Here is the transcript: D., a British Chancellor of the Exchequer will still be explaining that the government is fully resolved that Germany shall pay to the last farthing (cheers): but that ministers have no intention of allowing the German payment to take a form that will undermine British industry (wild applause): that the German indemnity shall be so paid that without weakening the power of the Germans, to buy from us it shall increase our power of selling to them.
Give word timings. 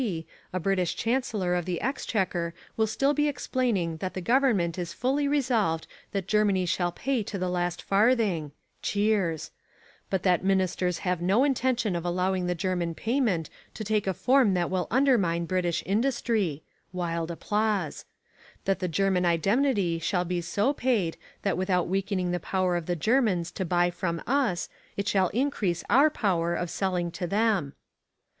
D., 0.01 0.25
a 0.51 0.59
British 0.59 0.95
Chancellor 0.95 1.53
of 1.53 1.65
the 1.65 1.79
Exchequer 1.79 2.55
will 2.75 2.87
still 2.87 3.13
be 3.13 3.27
explaining 3.27 3.97
that 3.97 4.15
the 4.15 4.19
government 4.19 4.79
is 4.79 4.93
fully 4.93 5.27
resolved 5.27 5.85
that 6.11 6.27
Germany 6.27 6.65
shall 6.65 6.91
pay 6.91 7.21
to 7.21 7.37
the 7.37 7.51
last 7.51 7.83
farthing 7.83 8.51
(cheers): 8.81 9.51
but 10.09 10.23
that 10.23 10.43
ministers 10.43 10.97
have 11.05 11.21
no 11.21 11.43
intention 11.43 11.95
of 11.95 12.03
allowing 12.03 12.47
the 12.47 12.55
German 12.55 12.95
payment 12.95 13.51
to 13.75 13.83
take 13.83 14.07
a 14.07 14.13
form 14.15 14.55
that 14.55 14.71
will 14.71 14.87
undermine 14.89 15.45
British 15.45 15.83
industry 15.85 16.63
(wild 16.91 17.29
applause): 17.29 18.05
that 18.65 18.79
the 18.79 18.87
German 18.87 19.23
indemnity 19.23 19.99
shall 19.99 20.25
be 20.25 20.41
so 20.41 20.73
paid 20.73 21.15
that 21.43 21.59
without 21.59 21.87
weakening 21.87 22.31
the 22.31 22.39
power 22.39 22.75
of 22.75 22.87
the 22.87 22.95
Germans, 22.95 23.51
to 23.51 23.63
buy 23.65 23.91
from 23.91 24.19
us 24.25 24.67
it 24.97 25.07
shall 25.07 25.27
increase 25.29 25.83
our 25.91 26.09
power 26.09 26.55
of 26.55 26.71
selling 26.71 27.11
to 27.11 27.27
them. 27.27 27.73